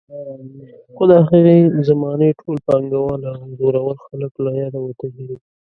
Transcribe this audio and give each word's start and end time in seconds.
خو 0.95 1.03
د 1.11 1.13
هغې 1.29 1.57
زمانې 1.89 2.29
ټول 2.39 2.55
پانګوال 2.67 3.21
او 3.33 3.39
زورور 3.59 3.95
خلک 4.07 4.33
له 4.43 4.51
یاده 4.61 4.79
وتلي 4.83 5.23
دي. 5.29 5.37